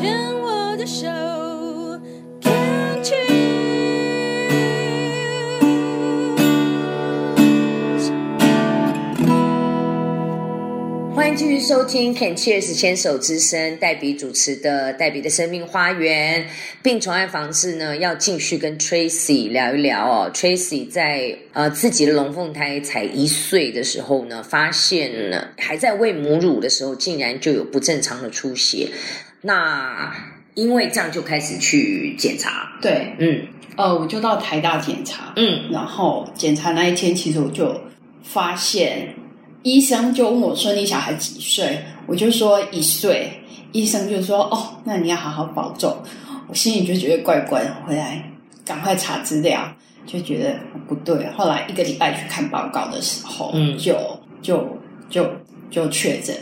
[0.00, 1.06] 牵我的手
[2.40, 3.20] ，Can't you？
[11.14, 16.46] 欢迎继续收听 Can Cheers 牵手之声，黛比主持的黛比的生命花园
[16.82, 20.30] 病虫害防治呢，要继续跟 Tracy 聊一聊哦。
[20.32, 28.88] Tracy 在呃自己的龙凤胎才一岁的时候呢，发现了还在喂母乳的时候，竟然就有不正常的出血。
[29.42, 30.12] 那
[30.54, 33.46] 因为这样就开始去检查，对，嗯
[33.76, 37.80] 呃，我就到台大检查，嗯然后检查那一天，其实我就
[38.22, 39.14] 发现，
[39.62, 43.40] 医生就问我说：“你小孩几岁？”我就说一岁，
[43.72, 45.96] 医生就说：“哦，那你要好好保重。”
[46.48, 48.30] 我心里就觉得怪怪的，回来
[48.64, 49.72] 赶快查资料，
[50.04, 51.30] 就觉得不对。
[51.36, 53.96] 后来一个礼拜去看报告的时候，嗯就
[54.42, 54.66] 就
[55.08, 55.30] 就
[55.70, 56.36] 就确诊。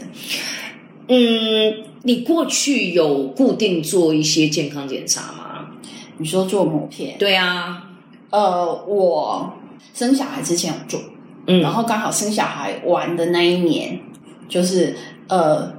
[1.09, 5.71] 嗯，你过去有固定做一些健康检查吗？
[6.19, 7.17] 你说做膜片？
[7.19, 7.83] 对啊，
[8.31, 9.53] 呃，我
[9.95, 11.01] 生小孩之前有做，
[11.47, 13.99] 嗯，然后刚好生小孩完的那一年，
[14.49, 14.95] 就是
[15.29, 15.73] 呃，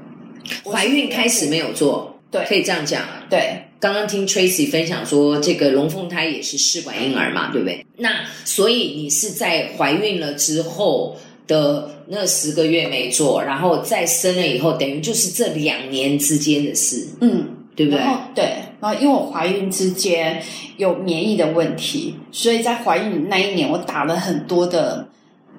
[0.65, 3.01] 怀孕开始没有做，对可以这样讲。
[3.29, 7.85] 对刚刚听 Tracy 分享说，这个龙凤胎也是试管婴儿嘛，对不对？
[7.97, 11.15] 那所以你是在怀孕了之后
[11.49, 17.99] 的那十个月没做，然后再生了以后，等于就是这两年之间的事，嗯，对不对？
[17.99, 18.43] 然后对，
[18.79, 20.41] 然后因为我怀孕之间
[20.77, 25.09] 有免疫的问题，所以在怀孕那一年我打了很多的，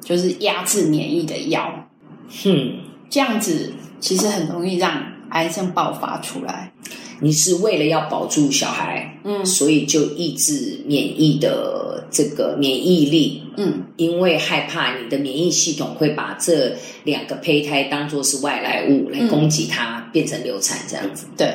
[0.04, 1.88] 就是压制免疫的药，
[2.44, 2.78] 嗯，
[3.10, 6.72] 这样子其实很容易让癌症爆发出来。
[7.20, 21.26] 你是为了要保住小孩，嗯所以就抑制免疫的这个免疫力，嗯，因为害怕你的免疫系统会把这两个胚胎当做是外来物来攻击它，变成流产这样子。
[21.36, 21.54] 对，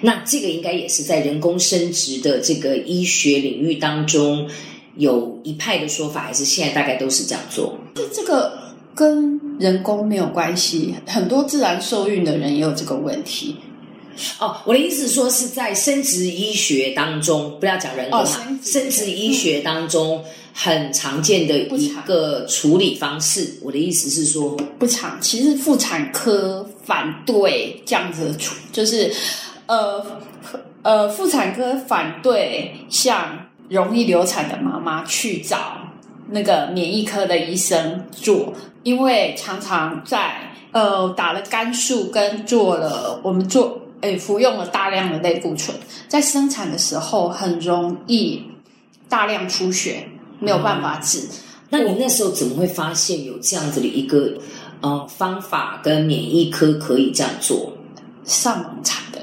[0.00, 4.48] 那这个应该也是在人工生殖的这个医学领域当中
[4.96, 7.78] 有一派的说法，还是现在大概都是这样做？
[8.12, 8.58] 这个
[8.94, 13.56] 跟人工没有关系，很多自然受孕的人也有这个问题。
[14.38, 23.58] 哦，我的意思说是在生殖医学当中，不要讲人工生殖生殖医学当中很常见的一个处理方式。
[23.62, 29.12] 我的意思是说，不常，其实妇产科反对这样子的处，就是
[29.66, 30.04] 呃
[30.82, 35.78] 呃，妇产科反对像容易流产的妈妈去找
[36.30, 38.52] 那个免疫科的医生做，
[38.82, 45.74] 因为常常在呃打了肝素跟做了我们做诶服用了大量的类固醇，
[46.06, 48.44] 在生产的时候很容易
[49.08, 50.06] 大量出血，
[50.38, 51.26] 没有办法治。
[51.70, 54.34] 那你那时候怎么会发现有这样子的一个
[54.82, 57.72] 呃方法跟免疫科可以这样做？
[58.24, 59.20] 上网查的，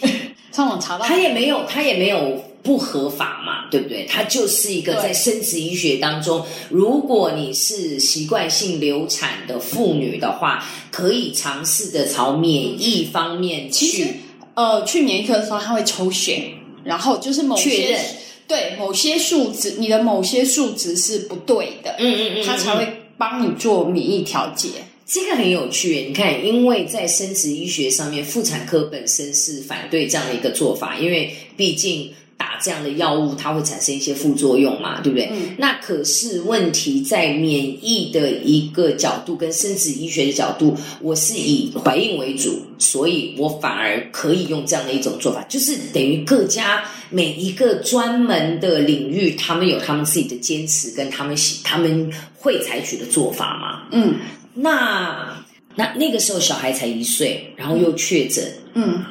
[0.52, 4.04] 上网查到他也没有，他也没有不合法嘛，对不对？
[4.10, 14.20] 它就是一个在生殖医学当中，如果你是习惯性流产的妇女的话，可以尝试的朝免疫方面其实去。
[14.54, 16.50] 呃，去免疫科的时候，他会抽血，
[16.82, 18.00] 然后就是某些确认
[18.48, 24.68] 对某些数值，你的某些数值是不对的，嗯嗯嗯，他才会帮你做免疫调节。
[25.04, 32.10] 这个很有趣，你看，因为在生殖医学上面，妇产科本身是反对这样的一个做法，因为毕竟
[32.56, 35.28] 打这样的药物，它会产生一些副作用嘛，对不对？
[35.32, 53.88] 嗯那可是问题在免疫的一个角度跟生殖医学的角度，我是以怀孕为主，所以我反而可以用这样的一种做法，就是等于各家每一个专门的领域，他们有他们自己的坚持跟他们喜他们会采取的做法嘛。
[53.92, 54.14] 嗯
[54.54, 55.44] 那
[55.74, 58.44] 那那个时候小孩才一岁，然后又确诊，
[58.74, 59.04] 嗯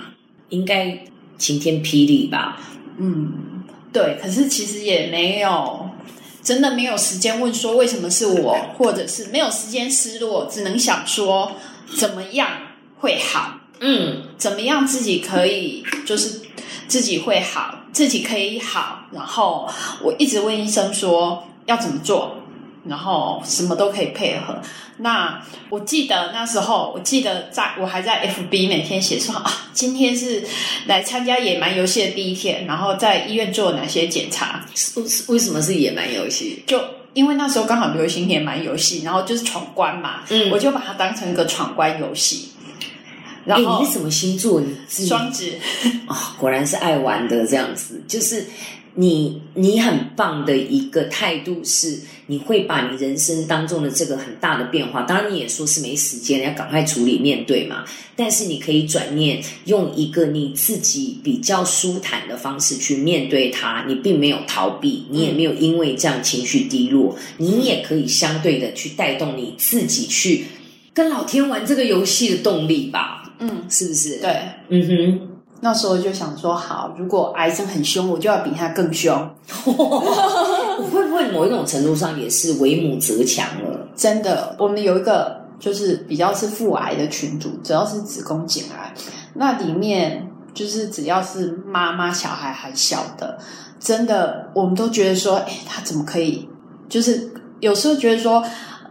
[0.49, 0.97] 应该
[1.37, 2.61] 晴天霹雳吧？
[2.97, 4.17] 嗯，对。
[4.21, 5.89] 可是其实也没有
[6.41, 11.51] 真的没有时间问说为什么是我，或者是没有时间失落，只能想说
[11.95, 12.49] 怎么样
[12.99, 13.59] 会好。
[13.79, 16.41] 嗯，怎么样自己可以就是
[16.87, 19.07] 自己会好，自己可以好。
[19.11, 19.67] 然后
[20.01, 22.37] 我一直问医生说要怎么做，
[22.87, 24.59] 然后什么都可以配合。
[24.97, 30.43] 那我记得那时候，我记得在我还在 FB 每天写说啊，今天是
[30.85, 34.65] 来参加野蛮游戏的第一天，然后在医院做了哪些检查，
[34.95, 36.63] 为为什么是野蛮游戏？
[36.67, 36.79] 就。
[37.15, 42.49] 因为那时候刚好流行野蛮游戏，然后就是闯关嘛，嗯我就把它当成一个闯关游戏。
[43.45, 44.59] 然哎，后你是什么星座？
[44.59, 45.57] 你双子，
[46.07, 48.03] 啊、 果然是爱玩的这样子。
[48.05, 48.45] 就是
[48.95, 57.83] 你你很棒的一个态度是，你会把你人生当中的这个很大的变化，当然你也说是没时间，要赶快处理面对嘛。
[58.15, 70.45] 但是你可以转念，用一个你自己比较舒坦的方式去面对它，你并没有逃避，你也没有因为这样情绪低落，你也可以相对的去带动你自己去
[70.93, 74.31] 跟老天玩这个游戏的动力吧，嗯，是不是？，对。
[74.69, 75.24] 嗯哼。
[75.65, 79.11] 那时候就想说，好，如果癌症很凶，我就要比他更凶。
[79.65, 83.87] 会不会某一种程度上也是为母则强了？
[83.95, 88.93] 真的，我们有一个就是比较是腹癌的群组，只要是子宫颈癌，
[89.33, 93.39] 那里面就是只要是妈妈小孩还小的，
[93.79, 96.47] 真的我们都觉得说，哎，他怎么可以？
[96.87, 98.45] 就是有时候觉得说，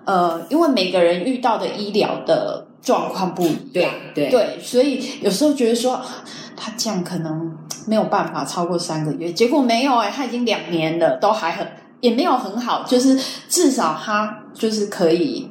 [0.07, 6.03] 呃，因为每个人遇到的医疗的状况不一样，对对，所以有时候觉得说，
[6.65, 7.55] 他这样可能
[7.87, 11.71] 没有办法超过三个月，结果没有哎、他已经两年了，都还很
[12.01, 13.21] 也没有很好，就是
[13.51, 15.47] 至少他就是可以，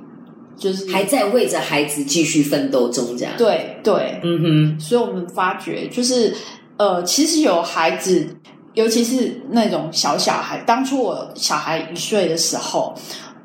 [0.57, 6.35] 就是还在为着孩子继续奋斗中，这样。，对对，嗯哼所以我们发觉就是
[6.77, 8.35] 呃，其实有孩子，
[8.73, 12.95] 尤其是那种小小孩，当初我小孩一岁的时候，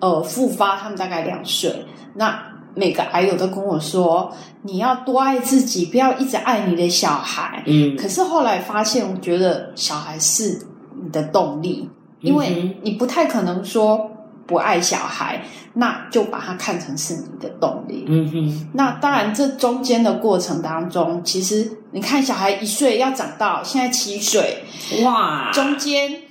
[0.00, 1.84] 呃，复发，他们大概两岁，
[2.14, 2.47] 那。
[2.78, 4.32] 每个癌友都跟我说
[4.62, 10.60] ：“你要多爱自己，不要一直爱你的小孩。”，嗯，可是后来发现，我觉得小孩是
[11.02, 11.90] 你的动力，
[12.20, 14.08] 因为嗯你不太可能说
[14.46, 15.42] 不爱小孩，
[15.74, 18.04] 那就把它看成是你的动力。
[18.06, 24.62] 嗯哼，那当然，这中间的过程当中，其实你看小孩一岁要长到现在七岁，
[25.04, 26.22] 哇，中间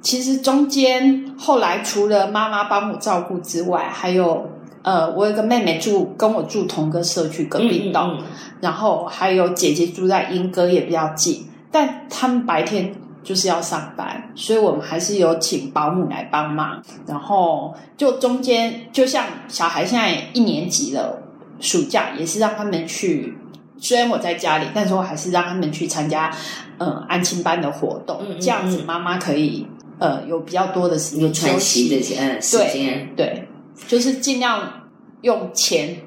[0.00, 4.48] 其实中间后来除了妈妈帮我照顾之外，还有
[4.82, 8.24] 呃，我有个妹妹住跟我住同个社区隔壁栋，嗯嗯
[8.60, 16.82] 然后还有姐姐住在英歌也比较近，但他们白天就是要上班，所以我们还是有请保姆来帮忙。
[17.06, 21.22] 然后就中间，就像小孩现在一年级了，
[21.60, 23.36] 暑假也是让他们去。
[23.82, 26.30] 虽然我在家里，但是我还是让他们去参加
[26.78, 29.66] 嗯安亲班的活动，这样子嗯妈妈可以
[29.98, 33.48] 呃有比较多的时间休息息的嗯时间，对，
[33.86, 34.88] 就是尽量
[35.22, 36.02] 用钱、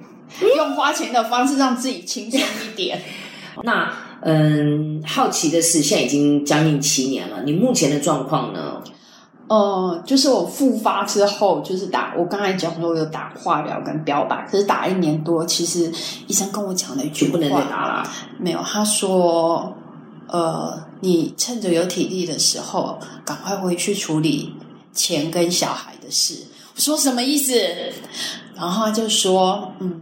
[0.55, 3.01] 用花钱的方式让自己轻松一点。
[3.63, 8.81] 那嗯，好奇的是，现在已经将近七年了，你目前的状况呢？
[9.47, 15.91] 呃，就是我复发之后，就是打我刚才讲说我有打化疗跟标靶，可是打一年多，其实
[16.27, 18.09] 医生跟我讲了一句话，不能再打了。
[18.39, 19.75] 没有，他说，
[20.27, 24.55] 呃，你趁着有体力的时候，赶快回去处理
[24.93, 26.35] 钱跟小孩的事。
[26.75, 27.53] 说什么意思？
[28.55, 30.01] 然后他就说，嗯，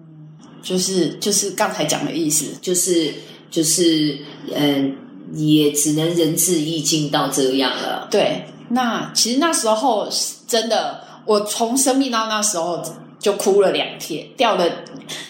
[0.62, 2.46] 就是就是刚才讲的意思。
[2.62, 3.14] 就是
[3.50, 4.18] 就是
[4.54, 4.96] 嗯，
[5.34, 8.08] 也只能仁至义尽到这样了。
[8.10, 10.08] 对，那其实那时候
[10.48, 12.82] 真的，我从生病到那时候
[13.20, 14.66] 就哭了两天，掉了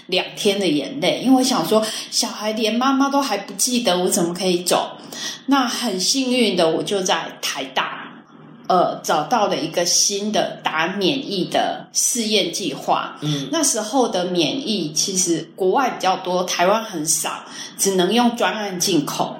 [0.08, 4.98] 两天的眼泪，因为我想说，小孩连妈妈都还不记得，我怎么可以走？
[5.48, 7.91] 那很幸运的，我就在台大。
[8.68, 13.18] 呃，找到了一个新的打免疫的试验计划。
[13.22, 17.44] 嗯，那时候的免疫其实国外比较多，台湾很少，
[17.78, 19.38] 只能用专案进口。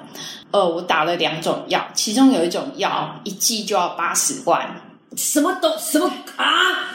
[0.50, 4.76] 呃，我打了两种药，其中有一种药一剂就要八十万，
[5.16, 6.44] 什么都什么啊？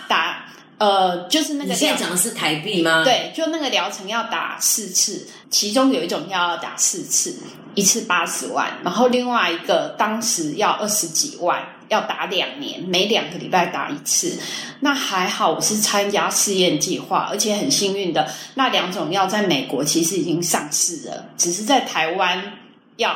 [0.07, 0.45] 打
[0.77, 7.35] 呃就是那个你现在讲的是台币吗？，对，就那个疗程要打四次，其中有一种药要打四次，
[7.73, 14.37] 一次八十万，然后另外一个当时要二十几万，要打两年，每两个礼拜打一次。
[14.79, 22.53] 那还好，我是参加试验计划，而且很幸运的，那两种药在美国其实已经上市了，只是在台湾
[22.97, 23.15] 要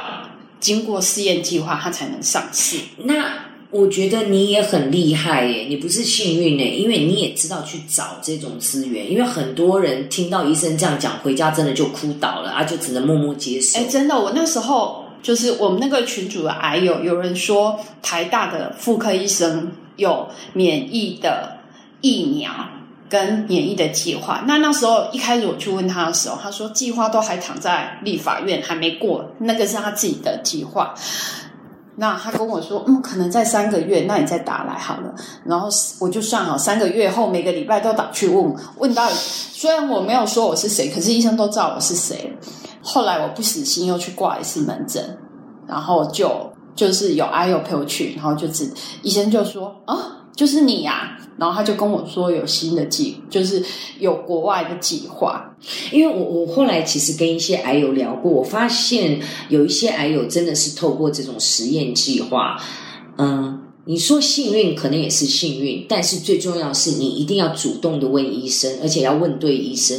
[0.59, 2.77] 经过试验计划，它才能上市。
[2.97, 9.09] 那我觉得你也很厉害耶，你不是幸运耶，因为你也知道去找这种资源。
[9.09, 13.79] 因为很多人听到医生这样讲，回家真的就哭倒了，啊，就只能默默接受。
[13.79, 21.57] 哎，真的，我那时候就是我们那个群主的癌友，有人说台大的妇科医生有免疫的
[22.01, 22.51] 疫苗
[23.09, 24.43] 跟免疫的计划。
[24.47, 30.93] 那那时候一开始我去问他的时候，他说计划都还躺在立法院，还没过，那个是他自己的计划。
[31.97, 35.13] 那他跟我说，嗯，可能在三个月，那你再打来好了。
[35.45, 35.67] 然后
[35.99, 42.33] 我就算好，三个月后每个礼拜都打去问，问到虽然我没有说我是谁，可是医生都知道我是谁。
[42.81, 45.17] 后来我不死心，又去挂一次门诊，
[45.67, 46.29] 然后就
[46.75, 48.69] 就是有阿友陪我去，然后就只
[49.03, 53.63] 医生就说啊，就是你呀、然后他就跟我说有新的计，就是
[53.99, 55.47] 有国外的计划。
[55.91, 62.57] 因为我我后来其实跟一些癌友聊过，我发现有一些癌友真的是透过这种实验计划，
[63.17, 69.95] 嗯，你说幸运可能也是幸运，但是最重要是你一定要主动的问医生，而且要问对医生，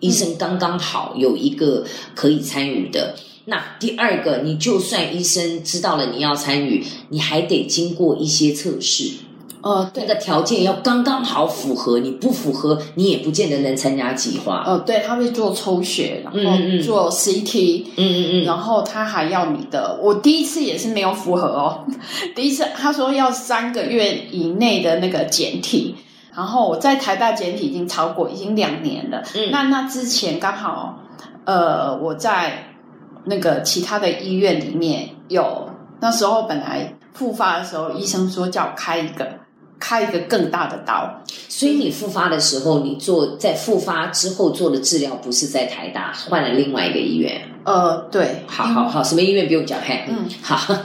[0.00, 1.84] 医生刚刚好有一个
[2.14, 3.14] 可以参与的。
[3.48, 9.12] 那第二个，你就算医生知道了你要参与，你还得经过一些测试，
[9.60, 14.64] 哦，对，那个条件要刚刚好符合，你不符合，你也不见得能参加计划。
[14.66, 16.40] 哦，对，他会做抽血，然后
[16.82, 21.86] 做 CT，嗯嗯嗯，然后他还要你的，我第一次也是没有符合哦。
[22.34, 25.94] 第一次他说要三个月以内的那个检体，
[26.36, 29.22] 然后我在台大简体已经超过，已经两年了。
[29.34, 29.50] 嗯。
[29.50, 30.98] 那那之前刚好，
[31.44, 32.74] 呃，我在
[33.24, 39.26] 那个其他的医院里面有，那时候本来复发的时候，医生说叫我开一个
[39.80, 47.40] 开一个更大的刀，所以你复发的时候，你做在复发之后做的治疗不是在台大，换了另外一个医院。
[47.64, 50.76] 呃，对，好好好，什么医院不用讲，嘿，嗯，好，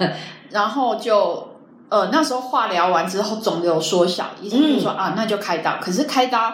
[0.49, 1.47] 然后就
[1.91, 5.77] 呃那时候化疗完之后肿瘤缩小，医生就说、啊那就开刀。
[5.81, 6.53] 可是开刀，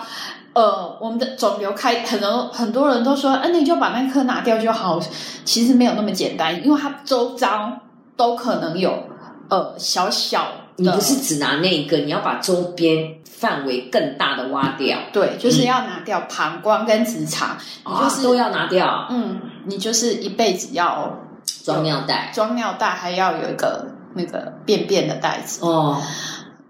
[0.53, 4.99] 呃我们的肿瘤开很多很多人都说，啊那你就把那颗拿掉就好。
[5.45, 7.71] 其实没有那么简单，因为它周遭
[8.15, 9.03] 都可能有
[9.49, 21.19] 呃小小的，你不是只拿那一个，你要把周边范围更大的挖掉，对，就是要拿掉膀胱跟直肠，你就是、啊都要拿掉，嗯，你就是一辈子要
[21.63, 22.31] 装尿袋。
[22.33, 25.65] 装尿袋，还要有一个那个便便的袋子。
[25.65, 26.01] 哦，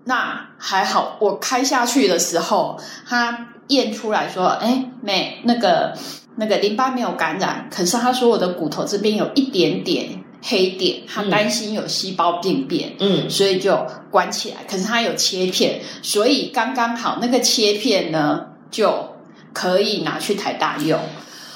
[0.06, 5.94] 那还好，我开下去的时候，他验出来说，哎，没那个
[6.38, 12.96] 那个淋巴没有感染，可是他说我的骨头这边有一点点黑点，他嗯担心有细胞病变。
[13.00, 19.16] 嗯，所以就关起来，可是他有切片，所以刚刚好那个切片呢就
[19.52, 21.00] 可以拿去台大用，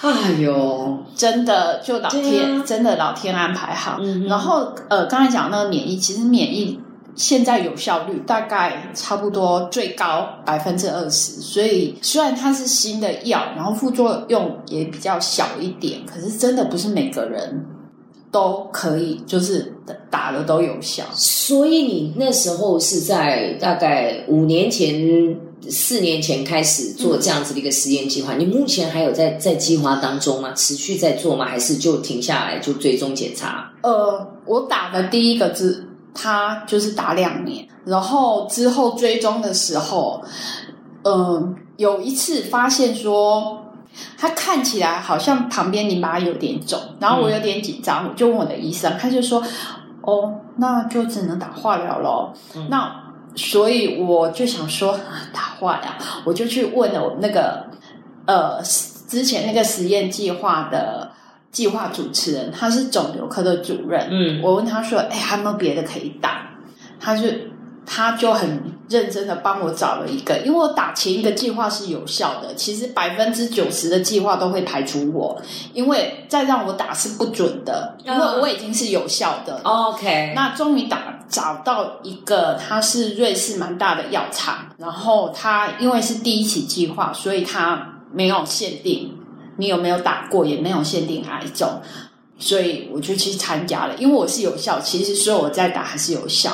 [0.01, 3.98] 哎呦，真的就老天、啊真的老天安排好。
[4.01, 6.79] 嗯然后呃，刚才讲那个免疫，其实免疫
[7.15, 17.63] 现在有效率大概差不多最高百分之二十，所以虽然它是新的药，然后副作用也比较小一点，可是真的不是每个人
[18.31, 19.72] 都可以，就是
[20.10, 21.03] 打了都有效。
[21.13, 25.38] 所以你那时候是在大概五年前、
[25.69, 28.33] 四年前开始做这样子的一个实验计划。
[28.35, 30.51] 你目前还有在在计划当中吗？
[30.53, 31.45] 持续在做吗？
[31.45, 33.71] 还是就停下来就追踪检查？
[33.83, 40.23] 呃，我打的第一个字，他就是打两年，然后之后追踪的时候，
[41.03, 43.57] 嗯、有一次发现说。
[44.17, 49.43] 他看起来好像旁边淋巴有点肿，然后我有点紧张，我就问我的医生，他就说
[50.01, 52.33] ：“哦，那就只能打化疗咯。
[52.55, 53.00] 嗯那
[53.35, 55.91] 所以我就想说，啊打化疗，
[56.25, 57.65] 我就去问了我那个
[58.25, 58.61] 呃
[59.07, 61.11] 之前那个实验计划的
[61.51, 64.07] 计划主持人，他是肿瘤科的主任。
[64.09, 66.50] 嗯我问他说：“哎，还有没有别的可以打？”
[67.00, 67.27] 他就
[67.85, 75.41] 他就很认真的帮我找了一个，因为我打前一个计划是有效的，其实百分之九十的计划都会排除我，
[75.73, 79.59] 因为再让我打是不准的，因为嗯我已经是有效的。
[79.63, 89.17] OK，那终于打找到一个，它是瑞士蛮大的药厂，然后它因为是第一期计划，所以它没有限定
[89.57, 91.81] 你有没有打过，也没有限定癌种，
[92.38, 93.95] 所以我就去参加了。
[93.97, 96.51] 因为我是有效，其实所有我在打还是有效。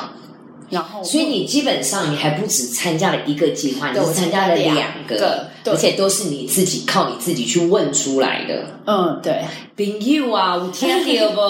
[0.69, 8.79] 然后，所以你基本上你还不止参加了一个计划，你对是参加了两两个而且都是你自己靠你自己去问出来的。
[8.85, 9.43] 嗯，对，
[9.75, 11.41] 朋友啊，我听到 不？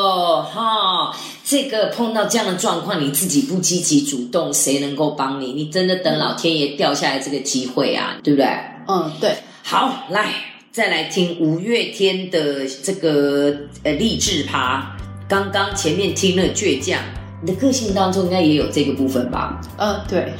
[0.41, 5.53] 哈，这个碰到这样的状况，你自己不积极主动，谁能够帮你？
[5.53, 8.47] 你真的等老天爷掉下来这个机会啊，对不对？
[8.87, 10.31] 嗯，对，好，来
[10.71, 14.95] 再来听五月天的这个呃励志趴。
[15.29, 16.99] 刚刚前面听了倔强，
[17.39, 19.61] 你的个性当中应该也有这个部分吧？
[19.77, 20.33] 嗯，对，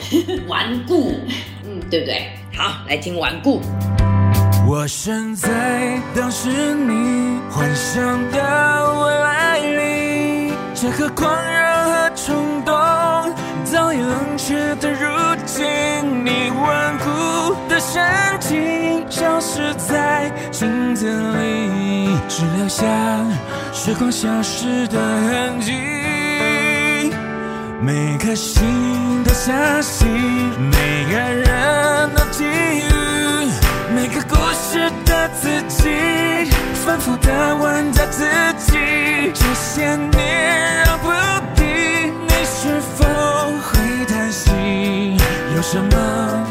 [0.48, 1.14] 顽固，
[1.64, 2.28] 嗯，对不对？
[2.58, 3.62] 好，来听顽固。
[4.68, 12.36] 我身在当时你幻想的未来里，这颗狂热和冲
[12.66, 12.76] 动
[13.64, 15.08] 早已冷却的如
[15.46, 15.66] 今，
[16.26, 18.04] 你顽固的神
[18.40, 22.84] 情消失在镜子里，只留下
[23.72, 25.74] 时光消失的痕迹。
[27.80, 30.08] 每颗心都相信，
[30.72, 33.52] 每个人都给予，
[33.94, 36.50] 每个故事的自己，
[36.86, 38.26] 反复的问着自
[38.58, 38.78] 己，
[39.34, 41.10] 这些年让不
[41.56, 43.06] 定，你是否
[43.62, 44.50] 会叹息？
[45.56, 46.48] 有什么